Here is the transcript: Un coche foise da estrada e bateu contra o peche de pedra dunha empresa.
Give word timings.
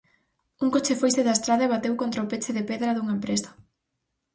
Un 0.63 0.67
coche 0.75 0.97
foise 1.01 1.21
da 1.27 1.37
estrada 1.37 1.63
e 1.65 1.71
bateu 1.73 1.93
contra 2.01 2.23
o 2.23 2.29
peche 2.31 2.55
de 2.57 2.67
pedra 2.69 2.95
dunha 2.95 3.15
empresa. 3.17 3.49